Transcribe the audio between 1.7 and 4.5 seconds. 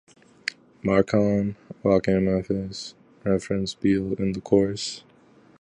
"Walking in Memphis" references beale in the